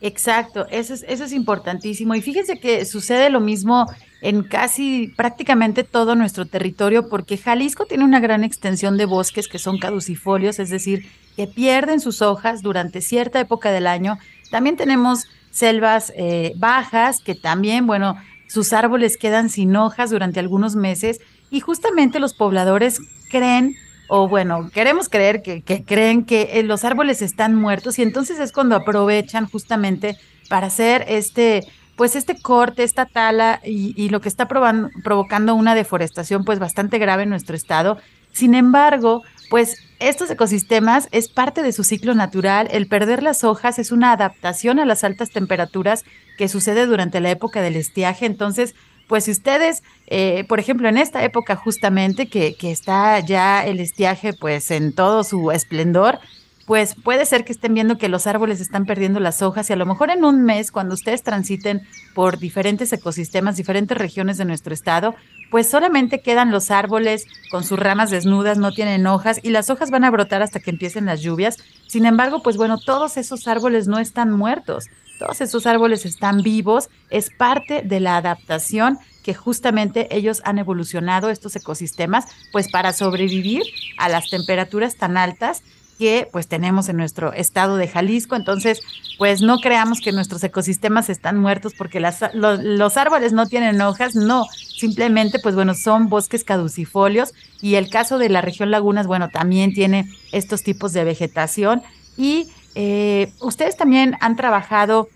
[0.00, 2.14] Exacto, eso es, eso es importantísimo.
[2.14, 3.86] Y fíjense que sucede lo mismo
[4.20, 9.58] en casi prácticamente todo nuestro territorio porque Jalisco tiene una gran extensión de bosques que
[9.58, 14.18] son caducifolios, es decir, que pierden sus hojas durante cierta época del año.
[14.54, 18.14] También tenemos selvas eh, bajas que también, bueno,
[18.46, 23.00] sus árboles quedan sin hojas durante algunos meses y justamente los pobladores
[23.32, 23.74] creen
[24.08, 28.52] o bueno, queremos creer que, creen que eh, los árboles están muertos y entonces es
[28.52, 30.16] cuando aprovechan justamente
[30.48, 36.44] para hacer este, pues este corte, esta tala y, lo que está provocando una deforestación
[36.44, 37.98] pues bastante grave en nuestro estado.
[38.30, 39.24] Sin embargo,
[39.54, 42.66] pues estos ecosistemas es parte de su ciclo natural.
[42.72, 46.04] El perder las hojas es una adaptación a las altas temperaturas
[46.36, 48.26] que sucede durante la época del estiaje.
[48.26, 48.74] Entonces,
[49.06, 53.78] pues si ustedes, eh, por ejemplo, en esta época justamente que, que está ya el
[53.78, 56.18] estiaje pues en todo su esplendor,
[56.66, 59.76] pues puede ser que estén viendo que los árboles están perdiendo las hojas y a
[59.76, 61.82] lo mejor en un mes, cuando ustedes transiten
[62.14, 65.14] por diferentes ecosistemas, diferentes regiones de nuestro estado,
[65.54, 69.92] pues solamente quedan los árboles con sus ramas desnudas, no tienen hojas y las hojas
[69.92, 71.58] van a brotar hasta que empiecen las lluvias.
[71.86, 74.86] Sin embargo, pues bueno, todos esos árboles no están muertos,
[75.20, 81.30] todos esos árboles están vivos, es parte de la adaptación que justamente ellos han evolucionado
[81.30, 83.62] estos ecosistemas, pues para sobrevivir
[83.96, 85.62] a las temperaturas tan altas
[85.98, 88.36] que pues tenemos en nuestro estado de Jalisco.
[88.36, 88.80] Entonces,
[89.18, 94.14] pues no creamos que nuestros ecosistemas están muertos porque las, los, árboles no tienen hojas,
[94.14, 94.46] no,
[94.78, 99.72] simplemente pues bueno, son bosques caducifolios y el caso de la región Lagunas, bueno, también
[99.72, 101.82] tiene estos tipos de vegetación
[102.16, 105.08] y eh, ustedes también han trabajado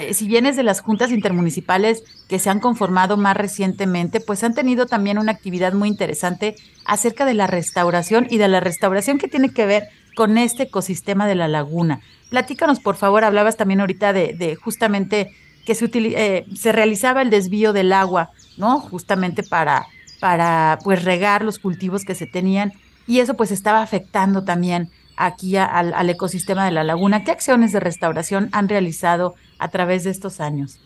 [0.00, 4.42] eh, si bien es de las juntas intermunicipales que se han conformado más recientemente, pues
[4.42, 9.18] han tenido también una actividad muy interesante acerca de la restauración y de la restauración
[9.18, 12.00] que tiene que ver con este ecosistema de la laguna.
[12.30, 15.30] Platícanos, por favor, hablabas también ahorita de, justamente
[15.64, 18.80] que se, eh, se realizaba el desvío del agua, ¿no?
[18.80, 19.86] Justamente para,
[20.20, 22.72] para pues regar los cultivos que se tenían
[23.06, 27.24] y eso pues estaba afectando también aquí al, ecosistema de la laguna.
[27.24, 30.80] ¿Qué acciones de restauración han realizado a través de estos años?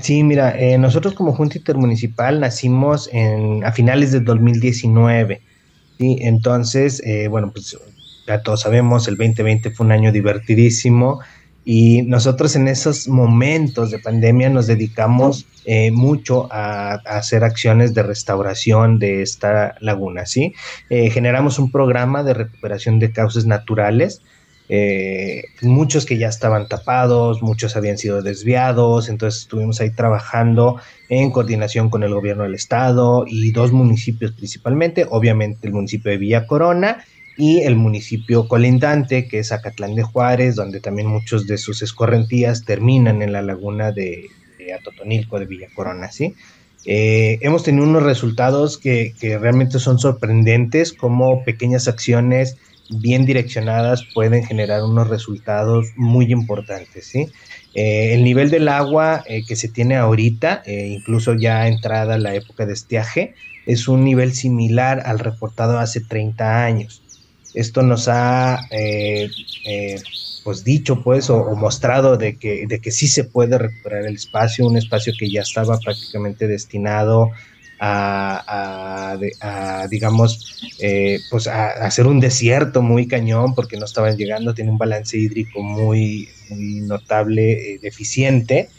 [0.00, 5.40] Sí, mira, eh, nosotros como Junta Intermunicipal nacimos en, a finales de 2019.
[5.98, 6.18] ¿sí?
[6.20, 7.76] Entonces, eh, bueno, pues
[8.26, 11.20] ya todos sabemos, el 2020 fue un año divertidísimo
[11.64, 18.02] y nosotros en esos momentos de pandemia nos dedicamos eh, mucho a, hacer acciones de
[18.02, 20.54] restauración de esta laguna, ¿sí?
[20.90, 24.20] Eh, generamos un programa de recuperación de cauces naturales,
[24.68, 31.30] eh, muchos que ya estaban tapados, muchos habían sido desviados, entonces estuvimos ahí trabajando en
[31.30, 36.46] coordinación con el gobierno del estado y dos municipios principalmente, obviamente el municipio de Villa
[36.46, 37.04] Corona
[37.36, 42.64] y el municipio colindante, que es Acatlán de Juárez, donde también muchos de sus escorrentías
[42.64, 44.26] terminan en la laguna de,
[44.78, 46.34] Atotonilco de Villa Corona, ¿sí?
[46.86, 52.56] Eh, hemos tenido unos resultados que, realmente son sorprendentes, como pequeñas acciones
[52.90, 57.28] bien direccionadas pueden generar unos resultados muy importantes, ¿sí?
[57.74, 62.66] Eh, el nivel del agua eh, que se tiene ahorita, incluso ya entrada la época
[62.66, 63.34] de estiaje,
[63.66, 67.03] es un nivel similar al reportado hace 30 años.
[67.54, 69.30] Esto nos ha eh,
[69.64, 70.00] eh,
[70.42, 74.66] pues dicho pues o, mostrado de que, de que sí se puede recuperar el espacio,
[74.66, 77.30] un espacio que ya estaba prácticamente destinado
[77.86, 79.18] a,
[79.90, 84.78] digamos, eh, pues a, hacer un desierto muy cañón porque no estaban llegando, tiene un
[84.78, 88.70] balance hídrico muy, notable, deficiente.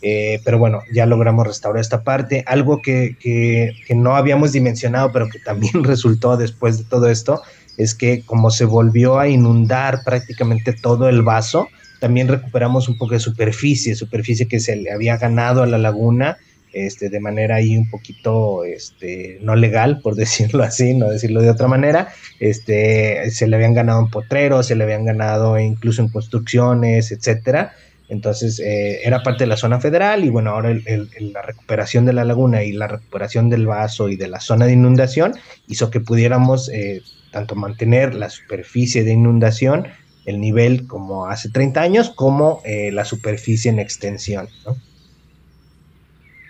[0.00, 2.42] pero bueno, ya logramos restaurar esta parte.
[2.46, 7.42] Algo que, que, no habíamos dimensionado, pero que también resultó después de todo esto,
[7.76, 11.68] es que como se volvió a inundar prácticamente todo el vaso,
[12.00, 16.38] también recuperamos un poco de superficie, superficie que se le había ganado a la laguna
[16.74, 21.50] este, de manera ahí un poquito este, no legal, por decirlo así, no decirlo de
[21.50, 22.08] otra manera.
[22.40, 27.72] Este, se le habían ganado en potreros, se le habían ganado incluso en construcciones, etcétera.
[28.08, 30.76] Entonces eh, era parte de la zona federal y bueno, ahora
[31.20, 34.72] la recuperación de la laguna y la recuperación del vaso y de la zona de
[34.72, 35.34] inundación
[35.68, 37.00] hizo que pudiéramos eh,
[37.34, 39.88] tanto mantener la superficie de inundación,
[40.24, 44.48] el nivel como hace 30 años, como eh, la superficie en extensión.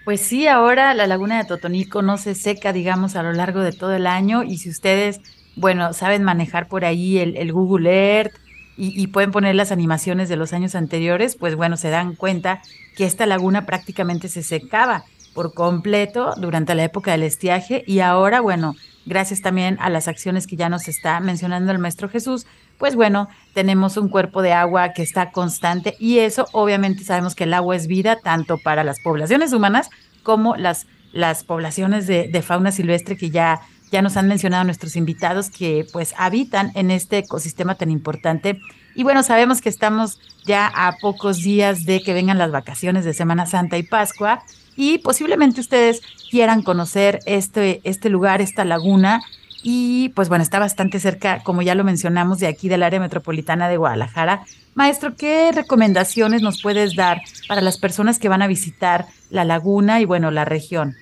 [0.04, 3.72] Pues sí, ahora la laguna de Totonico no se seca, digamos, a lo largo de
[3.72, 5.22] todo el año y si ustedes,
[5.56, 8.34] bueno, saben manejar por ahí el, Google Earth
[8.76, 12.60] y, y, pueden poner las animaciones de los años anteriores, pues bueno, se dan cuenta
[12.94, 18.42] que esta laguna prácticamente se secaba por completo durante la época del estiaje y ahora,
[18.42, 18.74] bueno,
[19.06, 22.46] gracias también a las acciones que ya nos está mencionando el Maestro Jesús,
[22.78, 27.44] pues bueno, tenemos un cuerpo de agua que está constante y eso obviamente sabemos que
[27.44, 29.90] el agua es vida tanto para las poblaciones humanas
[30.22, 33.60] como las las poblaciones de, fauna silvestre que ya
[33.92, 38.58] ya nos han mencionado nuestros invitados que pues habitan en este ecosistema tan importante.
[38.96, 43.14] Y bueno, sabemos que estamos ya a pocos días de que vengan las vacaciones de
[43.14, 44.42] Semana Santa y Pascua
[44.76, 46.00] y posiblemente ustedes
[46.30, 49.22] quieran conocer este, este lugar, esta laguna.
[49.62, 53.68] Y pues bueno, está bastante cerca, como ya lo mencionamos, de aquí del área metropolitana
[53.68, 54.44] de Guadalajara.
[54.74, 60.00] Maestro, ¿qué recomendaciones nos puedes dar para las personas que van a visitar la laguna
[60.00, 60.96] y bueno, la región?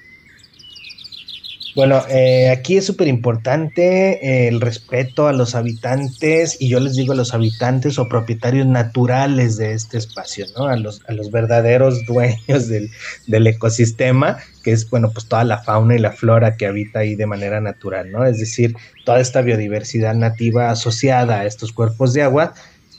[1.74, 6.96] Bueno, eh, aquí es súper importante eh, el respeto a los habitantes, y yo les
[6.96, 10.66] digo a los habitantes o propietarios naturales de este espacio, ¿no?
[10.66, 12.90] A los, a los verdaderos dueños del,
[13.26, 17.14] del, ecosistema, que es, bueno, pues toda la fauna y la flora que habita ahí
[17.14, 18.26] de manera natural, ¿no?
[18.26, 18.74] Es decir,
[19.06, 22.52] toda esta biodiversidad nativa asociada a estos cuerpos de agua,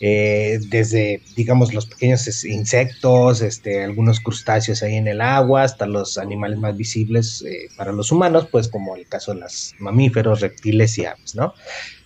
[0.05, 6.17] eh, desde, digamos, los pequeños insectos, este, algunos crustáceos ahí en el agua, hasta los
[6.17, 10.97] animales más visibles eh, para los humanos, pues como el caso de los mamíferos, reptiles
[10.97, 11.53] y aves, ¿no?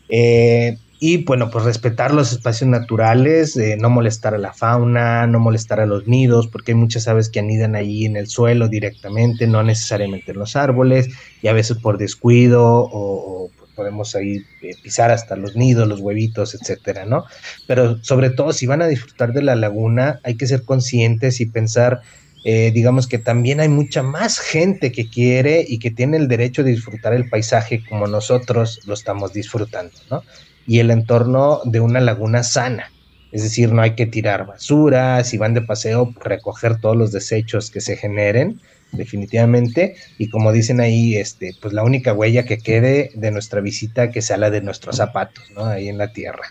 [0.10, 5.80] Eh, y bueno, pues respetar los espacios naturales, no molestar a la fauna, no molestar
[5.80, 9.64] a los nidos, porque hay muchas aves que anidan ahí en el suelo directamente, no
[9.64, 11.10] necesariamente en los árboles,
[11.42, 16.02] y a veces por descuido o, o podemos ahí eh, pisar hasta los nidos, los
[16.02, 17.26] huevitos, etcétera, ¿no?
[17.68, 21.46] Pero sobre todo, si van a disfrutar de la laguna, hay que ser conscientes y
[21.46, 22.02] pensar,
[22.44, 26.64] eh, digamos que también hay mucha más gente que quiere y que tiene el derecho
[26.64, 30.24] de disfrutar el paisaje como nosotros lo estamos disfrutando, ¿no?
[30.66, 32.92] Y el entorno de una laguna sana.
[33.32, 37.70] Es decir, no hay que tirar basura, si van de paseo, recoger todos los desechos
[37.70, 38.60] que se generen,
[38.92, 39.96] definitivamente.
[40.18, 44.22] Y como dicen ahí, este, pues la única huella que quede de nuestra visita que
[44.22, 45.66] sea la de nuestros zapatos, ¿no?
[45.66, 46.44] Ahí en la tierra.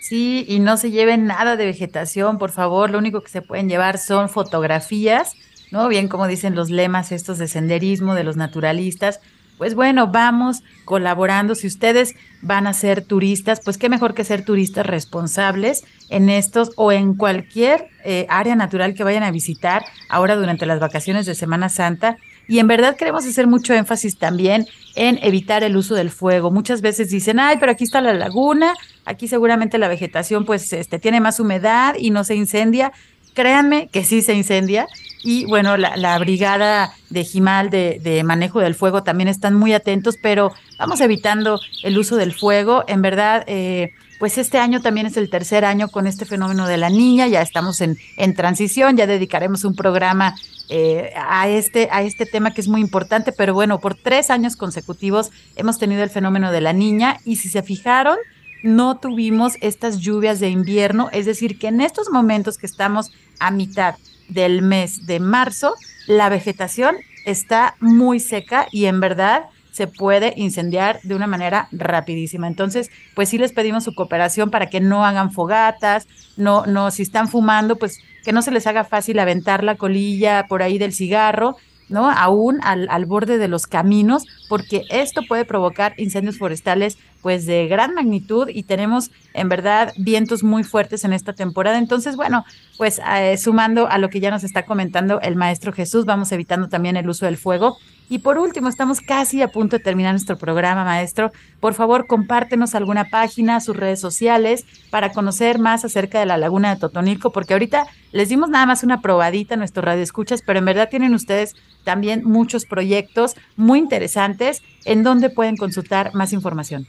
[0.00, 2.90] Sí, y no se lleven nada de vegetación, por favor.
[2.90, 5.34] Lo único que se pueden llevar son fotografías,
[5.72, 5.88] ¿no?
[5.88, 9.20] Bien como dicen los lemas estos de senderismo de los naturalistas,
[9.58, 11.54] pues bueno, vamos colaborando.
[11.54, 16.72] Si ustedes van a ser turistas, pues qué mejor que ser turistas responsables en estos
[16.76, 21.34] o en cualquier eh, área natural que vayan a visitar ahora durante las vacaciones de
[21.34, 22.16] Semana Santa.
[22.48, 26.50] Y en verdad queremos hacer mucho énfasis también en evitar el uso del fuego.
[26.50, 30.98] Muchas veces dicen, ay, pero aquí está la laguna, aquí seguramente la vegetación pues este,
[30.98, 32.92] tiene más humedad y no se incendia.
[33.34, 34.86] Créanme que sí se incendia
[35.26, 40.52] y bueno, la, brigada de Jimal de, manejo del fuego también están muy atentos, pero
[40.78, 42.84] vamos evitando el uso del fuego.
[42.86, 46.76] En verdad, eh, pues este año también es el tercer año con este fenómeno de
[46.76, 47.96] la niña, ya estamos en,
[48.36, 50.36] transición, ya dedicaremos un programa
[50.68, 54.54] eh, a, este, a este tema que es muy importante, pero bueno, por tres años
[54.54, 58.16] consecutivos hemos tenido el fenómeno de la niña y si se fijaron,
[58.62, 63.10] no tuvimos estas lluvias de invierno, es decir, que en estos momentos que estamos
[63.40, 63.96] a mitad
[64.28, 65.74] del mes de marzo,
[66.06, 69.46] la vegetación está muy seca y en verdad
[69.76, 72.46] se puede incendiar de una manera rapidísima.
[72.46, 76.08] Entonces, pues sí les pedimos su cooperación para que no hagan fogatas,
[76.38, 80.46] no, no, si están fumando, pues que no se les haga fácil aventar la colilla
[80.48, 81.56] por ahí del cigarro,
[81.90, 82.10] ¿no?
[82.10, 86.96] Aún al, al borde de los caminos, porque esto puede provocar incendios forestales
[87.26, 91.76] pues de gran magnitud y tenemos en verdad vientos muy fuertes en esta temporada.
[91.76, 92.44] Entonces, bueno,
[92.78, 96.68] pues eh, sumando a lo que ya nos está comentando el maestro Jesús, vamos evitando
[96.68, 97.78] también el uso del fuego.
[98.08, 101.32] Y por último, estamos casi a punto de terminar nuestro programa, maestro.
[101.58, 106.72] Por favor, compártenos alguna página, sus redes sociales, para conocer más acerca de la laguna
[106.72, 110.64] de Totonilco, porque ahorita les dimos nada más una probadita a nuestros radioescuchas, pero en
[110.64, 116.86] verdad tienen ustedes también muchos proyectos muy interesantes en donde pueden consultar más información.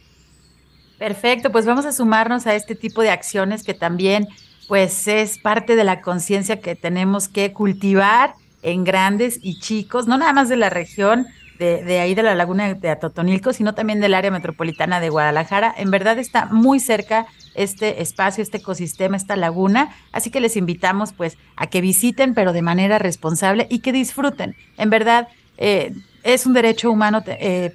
[0.99, 4.27] Perfecto, pues vamos a sumarnos a este tipo de acciones que también
[4.67, 8.35] pues es parte de la conciencia que tenemos que cultivar
[8.67, 11.29] en grandes y chicos, no nada más de la región
[11.61, 15.73] de, ahí de la laguna de Atotonilco, sino también del área metropolitana de Guadalajara.
[15.79, 21.13] En verdad está muy cerca este espacio, este ecosistema, esta laguna, así que les invitamos
[21.13, 24.57] pues a que visiten, pero de manera responsable y que disfruten.
[24.77, 25.93] En verdad, eh,
[26.25, 27.71] es un derecho humano eh,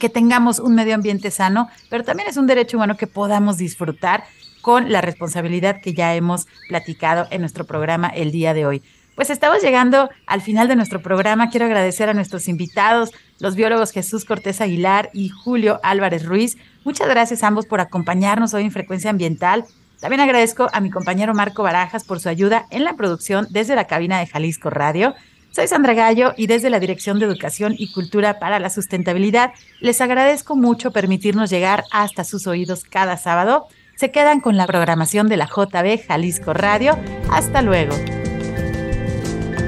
[0.00, 4.24] que tengamos un medio ambiente sano, pero también es un derecho humano que podamos disfrutar
[4.60, 8.82] con la responsabilidad que ya hemos platicado en nuestro programa el día de hoy.
[9.14, 11.50] Pues estamos llegando al final de nuestro programa.
[11.50, 13.10] Quiero agradecer a nuestros invitados,
[13.40, 16.56] los biólogos Jesús Cortés Aguilar y Julio Álvarez Ruiz.
[16.84, 19.66] Muchas gracias a ambos por acompañarnos hoy en Frecuencia Ambiental.
[20.00, 23.86] También agradezco a mi compañero Marco Barajas por su ayuda en la producción desde la
[23.86, 25.14] cabina de Jalisco Radio.
[25.50, 30.00] Soy Sandra Gallo y desde la Dirección de Educación y Cultura para la Sustentabilidad les
[30.00, 33.66] agradezco mucho permitirnos llegar hasta sus oídos cada sábado.
[33.94, 36.98] Se quedan con la programación de la JB Jalisco Radio.
[37.30, 37.94] Hasta luego.